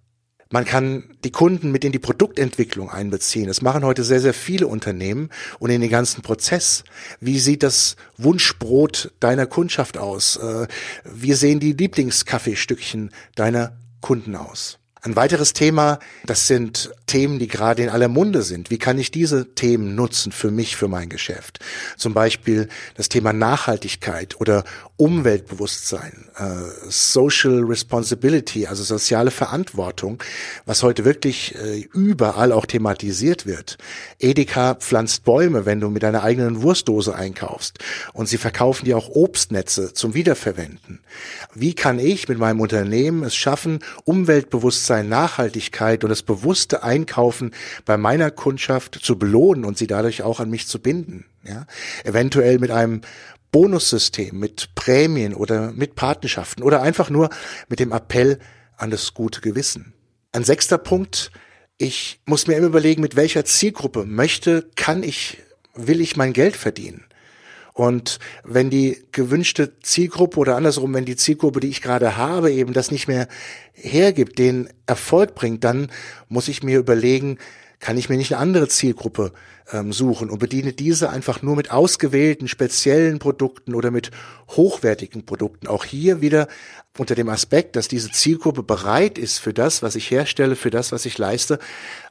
Man 0.49 0.63
kann 0.63 1.17
die 1.25 1.31
Kunden 1.31 1.69
mit 1.73 1.83
in 1.83 1.91
die 1.91 1.99
Produktentwicklung 1.99 2.89
einbeziehen. 2.89 3.47
Das 3.47 3.61
machen 3.61 3.83
heute 3.83 4.05
sehr, 4.05 4.21
sehr 4.21 4.33
viele 4.33 4.67
Unternehmen 4.67 5.27
und 5.59 5.69
in 5.69 5.81
den 5.81 5.89
ganzen 5.89 6.21
Prozess. 6.21 6.85
Wie 7.19 7.39
sieht 7.39 7.61
das 7.61 7.97
Wunschbrot 8.15 9.11
deiner 9.19 9.47
Kundschaft 9.47 9.97
aus? 9.97 10.37
Äh, 10.37 10.67
wie 11.03 11.33
sehen 11.33 11.59
die 11.59 11.73
Lieblingskaffeestückchen 11.73 13.11
deiner 13.35 13.77
Kunden 13.99 14.37
aus? 14.37 14.79
Ein 15.07 15.15
weiteres 15.15 15.53
Thema, 15.53 15.99
das 16.25 16.47
sind 16.47 16.91
Themen, 17.05 17.39
die 17.39 17.47
gerade 17.47 17.81
in 17.81 17.87
aller 17.87 18.09
Munde 18.09 18.41
sind. 18.41 18.69
Wie 18.69 18.77
kann 18.77 18.99
ich 18.99 19.09
diese 19.09 19.55
Themen 19.55 19.95
nutzen 19.95 20.33
für 20.33 20.51
mich, 20.51 20.75
für 20.75 20.89
mein 20.89 21.07
Geschäft? 21.07 21.59
Zum 21.95 22.13
Beispiel 22.13 22.67
das 22.95 23.07
Thema 23.07 23.31
Nachhaltigkeit 23.31 24.41
oder 24.41 24.65
Umweltbewusstsein, 24.97 26.25
äh, 26.35 26.89
Social 26.89 27.63
Responsibility, 27.63 28.67
also 28.67 28.83
soziale 28.83 29.31
Verantwortung, 29.31 30.21
was 30.65 30.83
heute 30.83 31.05
wirklich 31.05 31.55
äh, 31.55 31.87
überall 31.93 32.51
auch 32.51 32.65
thematisiert 32.65 33.45
wird. 33.45 33.77
Edeka 34.19 34.75
pflanzt 34.75 35.23
Bäume, 35.23 35.65
wenn 35.65 35.79
du 35.79 35.89
mit 35.89 36.03
deiner 36.03 36.23
eigenen 36.23 36.63
Wurstdose 36.63 37.15
einkaufst 37.15 37.77
und 38.11 38.27
sie 38.27 38.37
verkaufen 38.37 38.85
dir 38.85 38.97
auch 38.97 39.09
Obstnetze 39.09 39.93
zum 39.93 40.15
Wiederverwenden. 40.15 40.99
Wie 41.53 41.75
kann 41.75 41.99
ich 41.99 42.27
mit 42.27 42.39
meinem 42.39 42.59
Unternehmen 42.59 43.23
es 43.23 43.35
schaffen, 43.35 43.79
Umweltbewusstsein, 44.03 44.96
Nachhaltigkeit 45.03 46.03
und 46.03 46.09
das 46.09 46.23
bewusste 46.23 46.83
Einkaufen 46.83 47.51
bei 47.85 47.97
meiner 47.97 48.31
Kundschaft 48.31 48.99
zu 49.01 49.17
belohnen 49.17 49.65
und 49.65 49.77
sie 49.77 49.87
dadurch 49.87 50.23
auch 50.23 50.39
an 50.39 50.49
mich 50.49 50.67
zu 50.67 50.79
binden? 50.79 51.25
Ja, 51.43 51.65
eventuell 52.03 52.59
mit 52.59 52.71
einem 52.71 53.01
Bonussystem, 53.51 54.37
mit 54.37 54.75
Prämien 54.75 55.33
oder 55.33 55.71
mit 55.71 55.95
Patenschaften 55.95 56.63
oder 56.63 56.81
einfach 56.81 57.09
nur 57.09 57.29
mit 57.69 57.79
dem 57.79 57.91
Appell 57.91 58.39
an 58.75 58.91
das 58.91 59.13
gute 59.13 59.41
Gewissen. 59.41 59.93
Ein 60.31 60.43
sechster 60.43 60.77
Punkt, 60.77 61.31
ich 61.77 62.19
muss 62.25 62.47
mir 62.47 62.55
immer 62.55 62.67
überlegen, 62.67 63.01
mit 63.01 63.15
welcher 63.15 63.45
Zielgruppe 63.45 64.05
möchte, 64.05 64.69
kann 64.75 65.03
ich, 65.03 65.37
will 65.75 66.01
ich 66.01 66.17
mein 66.17 66.33
Geld 66.33 66.55
verdienen. 66.55 67.05
Und 67.77 68.17
wenn 68.43 68.71
die 68.71 69.03
gewünschte 69.11 69.79
Zielgruppe 69.81 70.39
oder 70.39 70.55
andersrum, 70.55 70.95
wenn 70.95 71.05
die 71.05 71.15
Zielgruppe, 71.15 71.59
die 71.59 71.67
ich 71.67 71.83
gerade 71.83 72.17
habe, 72.17 72.51
eben 72.51 72.73
das 72.73 72.89
nicht 72.89 73.07
mehr 73.07 73.27
hergibt, 73.73 74.39
den 74.39 74.67
Erfolg 74.87 75.35
bringt, 75.35 75.63
dann 75.63 75.91
muss 76.27 76.47
ich 76.47 76.63
mir 76.63 76.79
überlegen, 76.79 77.37
kann 77.79 77.95
ich 77.95 78.09
mir 78.09 78.17
nicht 78.17 78.33
eine 78.33 78.41
andere 78.41 78.67
Zielgruppe 78.67 79.31
ähm, 79.71 79.93
suchen 79.93 80.31
und 80.31 80.39
bediene 80.39 80.73
diese 80.73 81.11
einfach 81.11 81.43
nur 81.43 81.55
mit 81.55 81.69
ausgewählten 81.69 82.47
speziellen 82.47 83.19
Produkten 83.19 83.75
oder 83.75 83.91
mit 83.91 84.09
hochwertigen 84.49 85.27
Produkten. 85.27 85.67
Auch 85.67 85.85
hier 85.85 86.19
wieder 86.19 86.47
unter 86.97 87.13
dem 87.13 87.29
Aspekt, 87.29 87.75
dass 87.75 87.87
diese 87.87 88.09
Zielgruppe 88.09 88.63
bereit 88.63 89.19
ist, 89.19 89.37
für 89.37 89.53
das, 89.53 89.83
was 89.83 89.95
ich 89.95 90.09
herstelle, 90.09 90.55
für 90.55 90.71
das, 90.71 90.91
was 90.91 91.05
ich 91.05 91.19
leiste, 91.19 91.59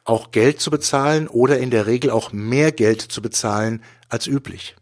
auch 0.04 0.30
Geld 0.30 0.60
zu 0.60 0.70
bezahlen 0.70 1.26
oder 1.26 1.58
in 1.58 1.72
der 1.72 1.88
Regel 1.88 2.10
auch 2.10 2.30
mehr 2.30 2.70
Geld 2.70 3.02
zu 3.02 3.20
bezahlen 3.20 3.82
als 4.08 4.28
üblich. 4.28 4.76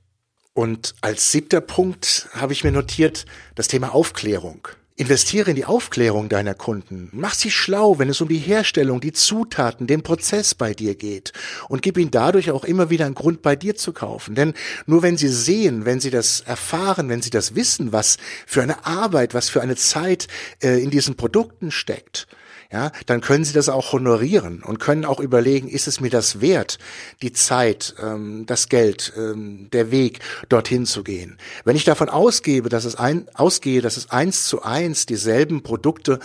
Und 0.55 0.95
als 1.01 1.33
siebter 1.33 1.61
Punkt 1.61 2.29
habe 2.33 2.53
ich 2.53 2.63
mir 2.63 2.71
notiert 2.71 3.27
das 3.57 3.67
Thema 3.67 3.93
Aufklärung. 3.93 4.69
Investiere 4.97 5.51
in 5.51 5.57
die 5.57 5.65
Aufklärung 5.65 6.29
deiner 6.29 6.55
Kunden. 6.55 7.09
Mach 7.11 7.35
sie 7.35 7.51
schlau, 7.51 7.99
wenn 7.99 8.09
es 8.09 8.21
um 8.21 8.29
die 8.29 8.39
Herstellung, 8.39 9.01
die 9.01 9.13
Zutaten, 9.13 9.89
den 9.89 10.05
Prozess 10.05 10.55
bei 10.55 10.73
dir 10.73 10.95
geht. 10.95 11.33
Und 11.69 11.83
gib 11.83 11.99
ihnen 11.99 12.13
dadurch 12.13 12.53
auch 12.53 12.63
immer 12.63 12.91
wieder 12.91 13.05
einen 13.05 13.17
Grund, 13.17 13.43
bei 13.43 13.57
dir 13.57 13.75
zu 13.75 13.93
kaufen. 13.93 14.37
Denn 14.37 14.55
nur 14.87 15.03
wenn 15.03 15.17
sie 15.17 15.27
sehen, 15.27 15.85
wenn 15.85 15.99
sie 15.99 16.11
das 16.11 16.43
erfahren, 16.43 17.09
wenn 17.09 17.23
sie 17.23 17.31
das 17.31 17.57
wissen, 17.57 17.91
was 17.91 18.19
für 18.47 18.63
eine 18.63 18.87
Arbeit, 18.87 19.35
was 19.35 19.49
für 19.49 19.61
eine 19.61 19.75
Zeit 19.75 20.29
äh, 20.63 20.81
in 20.81 20.91
diesen 20.91 21.17
Produkten 21.17 21.73
steckt, 21.73 22.29
ja, 22.73 22.93
dann 23.07 23.21
können 23.21 23.45
sie 23.45 23.53
das 23.53 23.69
auch 23.69 23.93
honorieren 23.93 24.63
und 24.63 24.79
können 24.79 25.05
auch 25.05 25.21
überlegen, 25.21 25.69
ist 25.69 25.89
es 25.89 26.01
mir 26.01 26.11
das 26.11 26.41
wert, 26.41 26.79
die 27.23 27.33
Zeit, 27.33 27.95
ähm, 28.03 28.45
das 28.47 28.69
Geld, 28.69 29.13
ähm, 29.17 29.69
der 29.73 29.91
Weg, 29.91 30.21
dorthin 30.49 30.87
zu 30.87 31.05
gehen. 31.05 31.39
Wenn 31.65 31.77
ich 31.77 31.85
davon 31.85 32.09
ausgebe, 32.09 32.69
dass 32.69 32.85
es 32.85 32.97
ein, 32.97 33.29
ausgehe, 33.35 33.81
dass 33.81 33.97
es 33.97 34.11
eins 34.11 34.47
zu 34.47 34.63
eins 34.63 35.07
dieselben 35.07 35.63
Produkte 35.63 36.19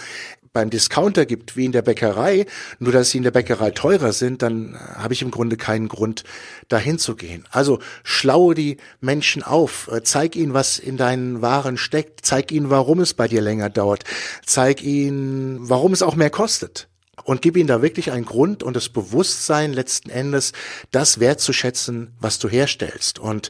beim 0.60 0.70
Discounter 0.70 1.26
gibt 1.26 1.56
wie 1.56 1.64
in 1.64 1.72
der 1.72 1.84
Bäckerei, 1.84 2.46
nur 2.80 2.92
dass 2.92 3.12
sie 3.12 3.18
in 3.20 3.24
der 3.24 3.32
Bäckerei 3.32 3.72
teurer 3.72 4.12
sind, 4.12 4.42
dann 4.42 4.76
äh, 4.76 4.78
habe 4.78 5.14
ich 5.14 5.22
im 5.22 5.32
Grunde 5.32 5.56
keinen 5.56 5.88
Grund, 5.88 6.26
dahin 6.68 7.00
zu 7.00 7.16
gehen. 7.16 7.46
Also 7.50 7.80
schlaue 8.04 8.56
die 8.56 8.76
Menschen 9.00 9.42
auf, 9.42 9.90
äh, 9.90 10.04
zeig 10.04 10.36
ihnen, 10.36 10.54
was 10.54 10.78
in 10.78 10.98
deinen 10.98 11.42
Waren 11.42 11.78
steckt, 11.78 12.26
zeig 12.26 12.52
ihnen, 12.52 12.70
warum 12.70 13.00
es 13.00 13.14
bei 13.14 13.30
dir 13.30 13.40
länger 13.40 13.70
dauert, 13.70 14.04
zeig 14.46 14.84
ihnen, 14.84 15.58
warum 15.62 15.94
es 15.94 16.02
auch 16.02 16.18
mehr 16.18 16.30
kostet 16.30 16.90
und 17.24 17.42
gib 17.42 17.56
ihnen 17.56 17.68
da 17.68 17.82
wirklich 17.82 18.12
einen 18.12 18.26
Grund 18.26 18.62
und 18.62 18.76
das 18.76 18.90
Bewusstsein 18.90 19.72
letzten 19.72 20.10
Endes, 20.10 20.52
das 20.92 21.22
wertzuschätzen, 21.22 22.16
was 22.20 22.38
du 22.40 22.50
herstellst. 22.50 23.18
Und 23.18 23.50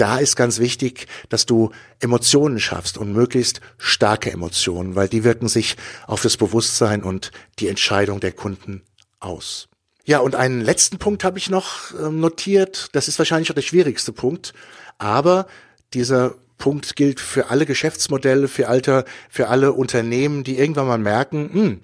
da 0.00 0.18
ist 0.18 0.36
ganz 0.36 0.58
wichtig, 0.58 1.06
dass 1.28 1.46
du 1.46 1.70
Emotionen 2.00 2.58
schaffst 2.58 2.96
und 2.96 3.12
möglichst 3.12 3.60
starke 3.78 4.30
Emotionen, 4.30 4.94
weil 4.94 5.08
die 5.08 5.24
wirken 5.24 5.48
sich 5.48 5.76
auf 6.06 6.22
das 6.22 6.36
Bewusstsein 6.36 7.02
und 7.02 7.30
die 7.58 7.68
Entscheidung 7.68 8.20
der 8.20 8.32
Kunden 8.32 8.82
aus. 9.18 9.68
Ja, 10.04 10.18
und 10.20 10.34
einen 10.34 10.62
letzten 10.62 10.98
Punkt 10.98 11.24
habe 11.24 11.38
ich 11.38 11.50
noch 11.50 11.92
ähm, 12.00 12.20
notiert. 12.20 12.88
Das 12.92 13.06
ist 13.06 13.18
wahrscheinlich 13.18 13.50
auch 13.50 13.54
der 13.54 13.62
schwierigste 13.62 14.12
Punkt. 14.12 14.54
Aber 14.98 15.46
dieser 15.92 16.34
Punkt 16.58 16.96
gilt 16.96 17.20
für 17.20 17.50
alle 17.50 17.66
Geschäftsmodelle, 17.66 18.48
für, 18.48 18.68
Alter, 18.68 19.04
für 19.28 19.48
alle 19.48 19.72
Unternehmen, 19.72 20.44
die 20.44 20.58
irgendwann 20.58 20.86
mal 20.86 20.98
merken, 20.98 21.50
hm, 21.52 21.80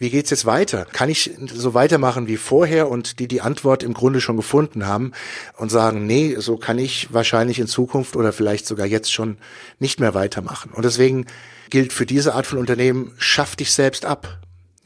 wie 0.00 0.08
geht's 0.08 0.30
jetzt 0.30 0.46
weiter? 0.46 0.86
Kann 0.86 1.10
ich 1.10 1.30
so 1.52 1.74
weitermachen 1.74 2.26
wie 2.26 2.38
vorher 2.38 2.88
und 2.88 3.18
die 3.18 3.28
die 3.28 3.42
Antwort 3.42 3.82
im 3.82 3.92
Grunde 3.92 4.22
schon 4.22 4.38
gefunden 4.38 4.86
haben 4.86 5.12
und 5.58 5.70
sagen, 5.70 6.06
nee, 6.06 6.36
so 6.38 6.56
kann 6.56 6.78
ich 6.78 7.12
wahrscheinlich 7.12 7.58
in 7.58 7.66
Zukunft 7.66 8.16
oder 8.16 8.32
vielleicht 8.32 8.66
sogar 8.66 8.86
jetzt 8.86 9.12
schon 9.12 9.36
nicht 9.78 10.00
mehr 10.00 10.14
weitermachen. 10.14 10.70
Und 10.72 10.86
deswegen 10.86 11.26
gilt 11.68 11.92
für 11.92 12.06
diese 12.06 12.34
Art 12.34 12.46
von 12.46 12.58
Unternehmen, 12.58 13.12
schaff 13.18 13.56
dich 13.56 13.72
selbst 13.72 14.06
ab. 14.06 14.38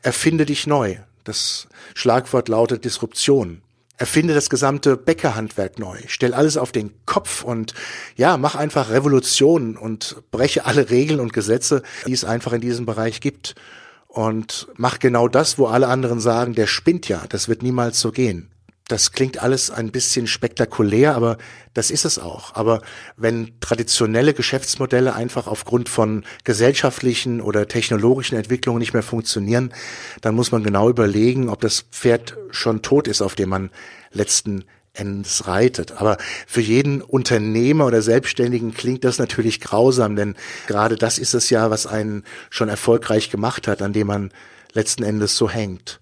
Erfinde 0.03 0.47
dich 0.47 0.67
neu. 0.67 0.97
Das 1.23 1.69
Schlagwort 1.95 2.49
lautet 2.49 2.85
Disruption. 2.85 3.63
Erfinde 3.97 4.35
das 4.35 4.51
gesamte 4.51 4.97
Bäckerhandwerk 4.97 5.79
neu. 5.79 5.97
Stell 6.09 6.35
alles 6.35 6.57
auf 6.57 6.73
den 6.73 6.91
Kopf 7.07 7.45
und 7.45 7.73
ja, 8.17 8.37
mach 8.37 8.57
einfach 8.57 8.91
Revolution 8.91 9.77
und 9.77 10.17
breche 10.33 10.65
alle 10.67 10.91
Regeln 10.91 11.21
und 11.21 11.33
Gesetze, 11.33 11.85
die 12.05 12.13
es 12.13 12.25
einfach 12.25 12.53
in 12.53 12.61
diesem 12.61 12.85
Bereich 12.85 13.21
gibt 13.21 13.55
und 14.15 14.69
macht 14.77 15.01
genau 15.01 15.27
das, 15.27 15.59
wo 15.59 15.67
alle 15.67 15.89
anderen 15.89 16.21
sagen, 16.21 16.55
der 16.55 16.69
spinnt 16.69 17.09
ja, 17.09 17.25
das 17.29 17.49
wird 17.49 17.63
niemals 17.63 18.01
so 18.01 18.13
gehen. 18.13 18.49
Das 18.87 19.13
klingt 19.13 19.43
alles 19.43 19.71
ein 19.71 19.91
bisschen 19.91 20.27
spektakulär, 20.27 21.17
aber 21.17 21.39
das 21.73 21.91
ist 21.91 22.05
es 22.05 22.19
auch. 22.19 22.55
Aber 22.55 22.83
wenn 23.17 23.59
traditionelle 23.59 24.35
Geschäftsmodelle 24.35 25.15
einfach 25.15 25.47
aufgrund 25.47 25.89
von 25.89 26.23
gesellschaftlichen 26.45 27.41
oder 27.41 27.67
technologischen 27.67 28.37
Entwicklungen 28.37 28.79
nicht 28.79 28.93
mehr 28.93 29.03
funktionieren, 29.03 29.73
dann 30.21 30.35
muss 30.35 30.53
man 30.53 30.63
genau 30.63 30.91
überlegen, 30.91 31.49
ob 31.49 31.61
das 31.61 31.81
Pferd 31.91 32.37
schon 32.51 32.83
tot 32.83 33.09
ist, 33.09 33.23
auf 33.23 33.35
dem 33.35 33.49
man 33.49 33.71
letzten 34.13 34.65
reitet. 34.97 35.93
Aber 35.93 36.17
für 36.47 36.61
jeden 36.61 37.03
Unternehmer 37.03 37.87
oder 37.87 38.03
Selbstständigen 38.03 38.75
klingt 38.75 39.05
das 39.05 39.19
natürlich 39.19 39.61
grausam, 39.61 40.17
denn 40.17 40.35
gerade 40.67 40.97
das 40.97 41.19
ist 41.19 41.35
es 41.35 41.51
ja, 41.51 41.71
was 41.71 41.87
einen 41.87 42.25
schon 42.51 42.69
erfolgreich 42.69 43.31
gemacht 43.31 43.67
hat, 43.69 43.83
an 43.83 43.93
dem 43.93 44.07
man 44.07 44.31
letzten 44.73 45.03
Endes 45.03 45.37
so 45.37 45.51
hängt. 45.51 46.01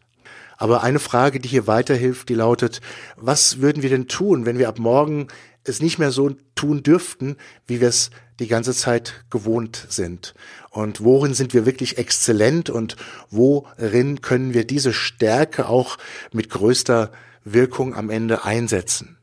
Aber 0.56 0.82
eine 0.82 1.00
Frage, 1.00 1.40
die 1.40 1.49
hier 1.49 1.66
weiterhilft, 1.66 2.28
die 2.28 2.34
lautet, 2.34 2.80
was 3.16 3.61
würden 3.61 3.82
wir 3.82 3.90
denn 3.90 4.06
tun, 4.08 4.46
wenn 4.46 4.58
wir 4.58 4.68
ab 4.68 4.78
morgen 4.78 5.28
es 5.64 5.80
nicht 5.80 5.99
mehr 5.99 6.11
so 6.11 6.30
tun 6.54 6.82
dürften, 6.82 7.37
wie 7.66 7.80
wir 7.80 7.88
es 7.88 8.11
die 8.38 8.46
ganze 8.46 8.72
Zeit 8.72 9.25
gewohnt 9.30 9.87
sind? 9.88 10.34
Und 10.70 11.02
worin 11.02 11.34
sind 11.34 11.52
wir 11.52 11.66
wirklich 11.66 11.99
exzellent 11.99 12.70
und 12.70 12.96
worin 13.30 14.20
können 14.20 14.54
wir 14.54 14.64
diese 14.64 14.92
Stärke 14.92 15.68
auch 15.68 15.99
mit 16.32 16.49
größter 16.49 17.11
Wirkung 17.44 17.94
am 17.94 18.11
Ende 18.11 18.44
einsetzen? 18.44 19.18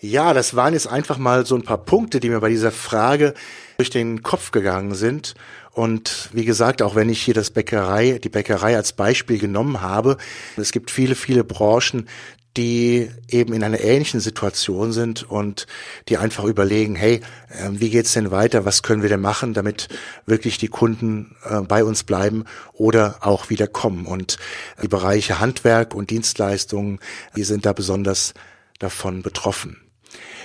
Ja, 0.00 0.34
das 0.34 0.54
waren 0.54 0.74
jetzt 0.74 0.86
einfach 0.86 1.18
mal 1.18 1.46
so 1.46 1.54
ein 1.54 1.62
paar 1.62 1.78
Punkte, 1.78 2.20
die 2.20 2.28
mir 2.28 2.40
bei 2.40 2.50
dieser 2.50 2.72
Frage 2.72 3.32
durch 3.78 3.90
den 3.90 4.22
Kopf 4.22 4.50
gegangen 4.50 4.94
sind. 4.94 5.34
Und 5.70 6.28
wie 6.32 6.44
gesagt, 6.44 6.82
auch 6.82 6.94
wenn 6.94 7.08
ich 7.08 7.22
hier 7.22 7.34
das 7.34 7.50
Bäckerei, 7.50 8.20
die 8.22 8.28
Bäckerei 8.28 8.76
als 8.76 8.92
Beispiel 8.92 9.38
genommen 9.38 9.80
habe, 9.80 10.18
es 10.56 10.72
gibt 10.72 10.90
viele, 10.90 11.14
viele 11.14 11.42
Branchen, 11.42 12.08
die 12.56 13.10
eben 13.28 13.52
in 13.52 13.64
einer 13.64 13.80
ähnlichen 13.80 14.20
Situation 14.20 14.92
sind 14.92 15.28
und 15.28 15.66
die 16.08 16.18
einfach 16.18 16.44
überlegen, 16.44 16.94
hey, 16.94 17.20
ähm, 17.50 17.80
wie 17.80 17.90
geht's 17.90 18.12
denn 18.12 18.30
weiter? 18.30 18.64
Was 18.64 18.82
können 18.82 19.02
wir 19.02 19.08
denn 19.08 19.20
machen, 19.20 19.54
damit 19.54 19.88
wirklich 20.24 20.58
die 20.58 20.68
Kunden 20.68 21.36
äh, 21.44 21.62
bei 21.62 21.82
uns 21.82 22.04
bleiben 22.04 22.44
oder 22.72 23.16
auch 23.20 23.50
wieder 23.50 23.66
kommen? 23.66 24.06
Und 24.06 24.38
die 24.82 24.88
Bereiche 24.88 25.40
Handwerk 25.40 25.94
und 25.94 26.10
Dienstleistungen, 26.10 27.00
die 27.36 27.44
sind 27.44 27.66
da 27.66 27.72
besonders 27.72 28.34
davon 28.78 29.22
betroffen. 29.22 29.80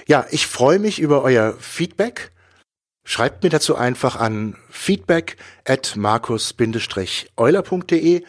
Ja, 0.07 0.25
ich 0.31 0.47
freue 0.47 0.79
mich 0.79 0.99
über 0.99 1.21
euer 1.21 1.53
Feedback. 1.59 2.31
Schreibt 3.03 3.43
mir 3.43 3.49
dazu 3.49 3.75
einfach 3.75 4.15
an 4.15 4.55
feedback 4.69 5.37
at 5.65 5.95
markus-euler.de. 5.95 8.23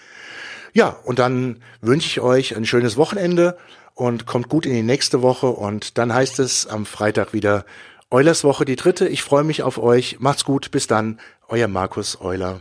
Ja, 0.73 0.97
und 1.05 1.19
dann 1.19 1.63
wünsche 1.81 2.07
ich 2.07 2.21
euch 2.21 2.57
ein 2.57 2.67
schönes 2.67 2.97
Wochenende 2.97 3.57
und 3.95 4.27
kommt 4.27 4.49
gut 4.49 4.67
in 4.67 4.73
die 4.73 4.83
nächste 4.83 5.23
Woche 5.23 5.49
und 5.49 5.99
dann 5.99 6.15
heißt 6.15 6.39
es 6.39 6.67
am 6.67 6.87
Freitag 6.87 7.33
wieder 7.33 7.65
Eulers 8.11 8.43
Woche, 8.43 8.65
die 8.65 8.77
dritte. 8.77 9.07
Ich 9.07 9.23
freue 9.23 9.45
mich 9.45 9.63
auf 9.63 9.79
euch. 9.79 10.19
Macht's 10.19 10.45
gut. 10.45 10.73
Bis 10.73 10.89
dann. 10.89 11.21
Euer 11.49 11.69
Markus 11.69 12.21
Euler. 12.21 12.61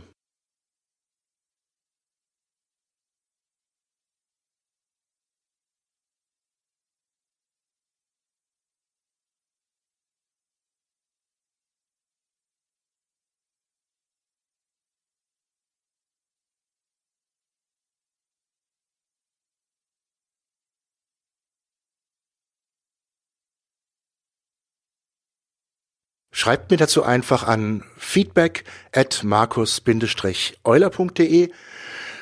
Schreibt 26.40 26.70
mir 26.70 26.78
dazu 26.78 27.02
einfach 27.02 27.46
an 27.46 27.84
feedback 27.98 28.64
at 28.92 29.22
markus-euler.de. 29.22 31.50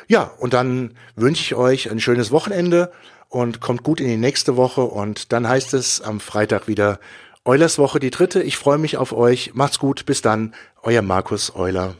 Ja, 0.09 0.23
und 0.41 0.55
dann 0.55 0.97
wünsche 1.15 1.43
ich 1.43 1.55
euch 1.55 1.89
ein 1.89 2.01
schönes 2.01 2.33
Wochenende 2.33 2.91
und 3.29 3.61
kommt 3.61 3.85
gut 3.85 4.01
in 4.01 4.09
die 4.09 4.17
nächste 4.17 4.57
Woche 4.57 4.81
und 4.81 5.33
dann 5.33 5.49
heißt 5.49 5.73
es 5.73 6.01
am 6.01 6.19
Freitag 6.19 6.67
wieder 6.67 6.99
Eulers 7.45 7.79
Woche, 7.79 8.01
die 8.01 8.11
dritte. 8.11 8.43
Ich 8.43 8.57
freue 8.57 8.79
mich 8.79 8.97
auf 8.97 9.13
euch. 9.13 9.53
Macht's 9.55 9.79
gut. 9.79 10.05
Bis 10.05 10.21
dann. 10.21 10.53
Euer 10.83 11.03
Markus 11.03 11.55
Euler. 11.55 11.95